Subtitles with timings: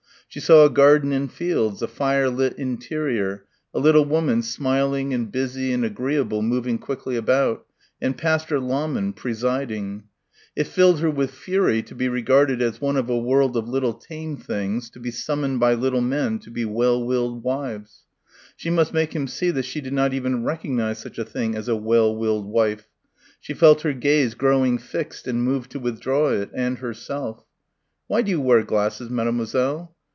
[0.33, 5.73] She saw a garden and fields, a firelit interior, a little woman smiling and busy
[5.73, 7.65] and agreeable moving quickly about...
[8.01, 10.05] and Pastor Lahmann presiding.
[10.55, 13.91] It filled her with fury to be regarded as one of a world of little
[13.93, 18.05] tame things to be summoned by little men to be well willed wives.
[18.55, 21.67] She must make him see that she did not even recognise such a thing as
[21.67, 22.87] "a well willed wife."
[23.41, 27.43] She felt her gaze growing fixed and moved to withdraw it and herself.
[28.07, 29.93] "Why do you wear glasses, mademoiselle?"